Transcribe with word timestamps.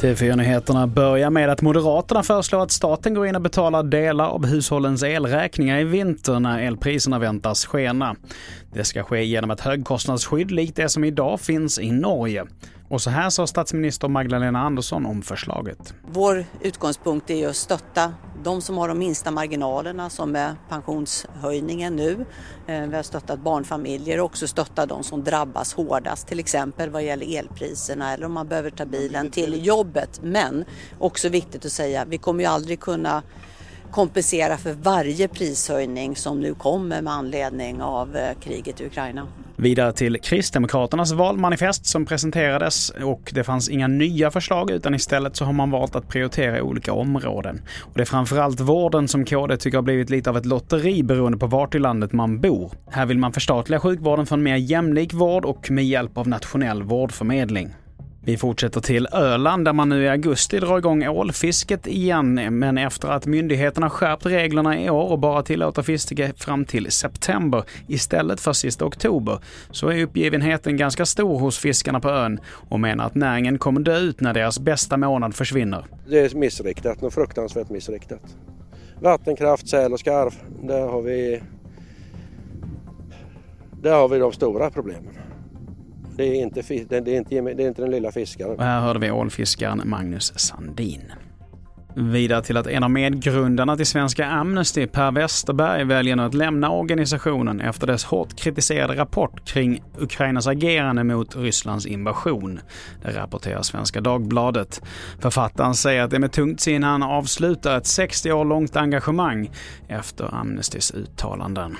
TV4-nyheterna 0.00 0.86
börjar 0.86 1.30
med 1.30 1.50
att 1.50 1.62
Moderaterna 1.62 2.22
föreslår 2.22 2.62
att 2.62 2.70
staten 2.70 3.14
går 3.14 3.26
in 3.26 3.36
och 3.36 3.42
betalar 3.42 3.82
delar 3.82 4.28
av 4.28 4.46
hushållens 4.46 5.02
elräkningar 5.02 5.78
i 5.78 5.84
vinter 5.84 6.40
när 6.40 6.58
elpriserna 6.58 7.18
väntas 7.18 7.66
skena. 7.66 8.16
Det 8.72 8.84
ska 8.84 9.02
ske 9.02 9.24
genom 9.24 9.50
ett 9.50 9.60
högkostnadsskydd 9.60 10.50
likt 10.50 10.76
det 10.76 10.88
som 10.88 11.04
idag 11.04 11.40
finns 11.40 11.78
i 11.78 11.92
Norge. 11.92 12.44
Och 12.88 13.02
så 13.02 13.10
här 13.10 13.30
sa 13.30 13.46
statsminister 13.46 14.08
Magdalena 14.08 14.60
Andersson 14.60 15.06
om 15.06 15.22
förslaget. 15.22 15.94
Vår 16.10 16.44
utgångspunkt 16.60 17.30
är 17.30 17.48
att 17.48 17.56
stötta 17.56 18.14
de 18.44 18.62
som 18.62 18.78
har 18.78 18.88
de 18.88 18.98
minsta 18.98 19.30
marginalerna 19.30 20.10
som 20.10 20.36
är 20.36 20.54
pensionshöjningen 20.68 21.96
nu. 21.96 22.26
Eh, 22.66 22.80
vi 22.80 22.96
har 22.96 23.02
stöttat 23.02 23.40
barnfamiljer 23.40 24.20
och 24.20 24.26
också 24.26 24.48
stöttat 24.48 24.88
de 24.88 25.04
som 25.04 25.24
drabbas 25.24 25.74
hårdast, 25.74 26.28
till 26.28 26.38
exempel 26.38 26.90
vad 26.90 27.02
gäller 27.02 27.38
elpriserna 27.38 28.12
eller 28.12 28.26
om 28.26 28.32
man 28.32 28.48
behöver 28.48 28.70
ta 28.70 28.84
bilen 28.84 29.30
till 29.30 29.66
jobbet. 29.66 30.20
Men 30.22 30.64
också 30.98 31.28
viktigt 31.28 31.64
att 31.64 31.72
säga, 31.72 32.04
vi 32.04 32.18
kommer 32.18 32.40
ju 32.40 32.50
aldrig 32.50 32.80
kunna 32.80 33.22
kompensera 33.90 34.56
för 34.56 34.72
varje 34.72 35.28
prishöjning 35.28 36.16
som 36.16 36.40
nu 36.40 36.54
kommer 36.54 37.02
med 37.02 37.12
anledning 37.12 37.82
av 37.82 38.16
eh, 38.16 38.38
kriget 38.38 38.80
i 38.80 38.86
Ukraina. 38.86 39.26
Vidare 39.60 39.92
till 39.92 40.18
Kristdemokraternas 40.22 41.12
valmanifest 41.12 41.86
som 41.86 42.06
presenterades 42.06 42.90
och 42.90 43.30
det 43.34 43.44
fanns 43.44 43.68
inga 43.68 43.86
nya 43.86 44.30
förslag 44.30 44.70
utan 44.70 44.94
istället 44.94 45.36
så 45.36 45.44
har 45.44 45.52
man 45.52 45.70
valt 45.70 45.96
att 45.96 46.08
prioritera 46.08 46.62
olika 46.62 46.92
områden. 46.92 47.62
Och 47.80 47.92
det 47.94 48.00
är 48.00 48.04
framförallt 48.04 48.60
vården 48.60 49.08
som 49.08 49.24
KD 49.24 49.56
tycker 49.56 49.78
har 49.78 49.82
blivit 49.82 50.10
lite 50.10 50.30
av 50.30 50.36
ett 50.36 50.46
lotteri 50.46 51.02
beroende 51.02 51.38
på 51.38 51.46
vart 51.46 51.74
i 51.74 51.78
landet 51.78 52.12
man 52.12 52.40
bor. 52.40 52.72
Här 52.90 53.06
vill 53.06 53.18
man 53.18 53.32
förstatliga 53.32 53.80
sjukvården 53.80 54.26
för 54.26 54.36
en 54.36 54.42
mer 54.42 54.56
jämlik 54.56 55.14
vård 55.14 55.44
och 55.44 55.70
med 55.70 55.84
hjälp 55.84 56.18
av 56.18 56.28
nationell 56.28 56.82
vårdförmedling. 56.82 57.74
Vi 58.28 58.36
fortsätter 58.36 58.80
till 58.80 59.08
Öland 59.12 59.64
där 59.64 59.72
man 59.72 59.88
nu 59.88 60.04
i 60.04 60.08
augusti 60.08 60.58
drar 60.58 60.78
igång 60.78 61.08
ålfisket 61.08 61.86
igen, 61.86 62.58
men 62.58 62.78
efter 62.78 63.08
att 63.08 63.26
myndigheterna 63.26 63.90
skärpt 63.90 64.26
reglerna 64.26 64.80
i 64.80 64.90
år 64.90 65.10
och 65.10 65.18
bara 65.18 65.42
tillåter 65.42 65.82
fiske 65.82 66.32
fram 66.36 66.64
till 66.64 66.90
september 66.90 67.64
istället 67.86 68.40
för 68.40 68.52
sista 68.52 68.84
oktober, 68.84 69.38
så 69.70 69.88
är 69.88 70.02
uppgivenheten 70.02 70.76
ganska 70.76 71.06
stor 71.06 71.38
hos 71.38 71.58
fiskarna 71.58 72.00
på 72.00 72.08
ön 72.08 72.40
och 72.48 72.80
menar 72.80 73.06
att 73.06 73.14
näringen 73.14 73.58
kommer 73.58 73.80
dö 73.80 73.98
ut 73.98 74.20
när 74.20 74.34
deras 74.34 74.60
bästa 74.60 74.96
månad 74.96 75.34
försvinner. 75.34 75.84
Det 76.08 76.18
är 76.18 76.34
missriktat, 76.34 77.00
något 77.00 77.14
fruktansvärt 77.14 77.70
missriktat. 77.70 78.36
Vattenkraft, 79.00 79.68
säl 79.68 79.92
och 79.92 80.00
skarv, 80.00 80.34
där 80.62 80.86
har 80.86 81.02
vi, 81.02 81.42
där 83.82 83.94
har 83.94 84.08
vi 84.08 84.18
de 84.18 84.32
stora 84.32 84.70
problemen. 84.70 85.14
Det 86.18 86.24
är 86.24 86.34
inte, 86.34 86.62
det 86.88 86.94
är 86.94 87.08
inte, 87.08 87.40
det 87.54 87.62
är 87.62 87.68
inte 87.68 87.82
den 87.82 87.90
lilla 87.90 88.12
fiskaren. 88.12 88.50
Och 88.50 88.62
här 88.62 88.80
hörde 88.80 88.98
vi 88.98 89.10
ålfiskaren 89.10 89.82
Magnus 89.84 90.32
Sandin. 90.38 91.12
Vidare 91.96 92.42
till 92.42 92.56
att 92.56 92.66
en 92.66 92.82
av 92.82 92.90
medgrundarna 92.90 93.76
till 93.76 93.86
Svenska 93.86 94.26
Amnesty, 94.26 94.86
Per 94.86 95.12
Westerberg, 95.12 95.84
väljer 95.84 96.16
nu 96.16 96.22
att 96.22 96.34
lämna 96.34 96.70
organisationen 96.70 97.60
efter 97.60 97.86
dess 97.86 98.04
hårt 98.04 98.36
kritiserade 98.38 98.96
rapport 98.96 99.44
kring 99.44 99.82
Ukrainas 99.98 100.46
agerande 100.46 101.04
mot 101.04 101.36
Rysslands 101.36 101.86
invasion. 101.86 102.60
Det 103.02 103.10
rapporterar 103.10 103.62
Svenska 103.62 104.00
Dagbladet. 104.00 104.82
Författaren 105.20 105.74
säger 105.74 106.02
att 106.02 106.10
det 106.10 106.16
är 106.16 106.20
med 106.20 106.32
tungt 106.32 106.60
sinne 106.60 106.86
han 106.86 107.02
avslutar 107.02 107.78
ett 107.78 107.86
60 107.86 108.32
år 108.32 108.44
långt 108.44 108.76
engagemang 108.76 109.50
efter 109.88 110.34
Amnestys 110.34 110.90
uttalanden. 110.90 111.76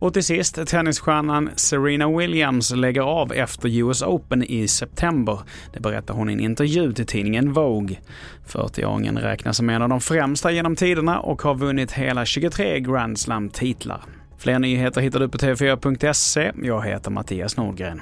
Och 0.00 0.12
till 0.12 0.24
sist, 0.24 0.66
tennisstjärnan 0.66 1.50
Serena 1.56 2.16
Williams 2.18 2.70
lägger 2.70 3.00
av 3.00 3.32
efter 3.32 3.68
US 3.68 4.02
Open 4.02 4.44
i 4.44 4.68
september. 4.68 5.38
Det 5.72 5.80
berättar 5.80 6.14
hon 6.14 6.30
i 6.30 6.32
en 6.32 6.40
intervju 6.40 6.92
till 6.92 7.06
tidningen 7.06 7.52
Vogue. 7.52 7.96
40-åringen 8.46 9.20
räknas 9.20 9.56
som 9.56 9.70
en 9.70 9.82
av 9.82 9.88
de 9.88 10.00
främsta 10.00 10.50
genom 10.50 10.76
tiderna 10.76 11.20
och 11.20 11.42
har 11.42 11.54
vunnit 11.54 11.92
hela 11.92 12.24
23 12.24 12.80
Grand 12.80 13.18
Slam-titlar. 13.18 14.00
Fler 14.38 14.58
nyheter 14.58 15.00
hittar 15.00 15.20
du 15.20 15.28
på 15.28 15.38
tv4.se. 15.38 16.52
Jag 16.62 16.86
heter 16.86 17.10
Mattias 17.10 17.56
Nordgren. 17.56 18.00